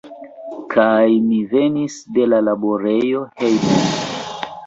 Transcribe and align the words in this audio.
Kaj 0.75 1.01
mi 1.25 1.41
venis 1.51 1.97
de 2.17 2.25
la 2.31 2.39
laborejo 2.47 3.21
hejmen. 3.43 3.87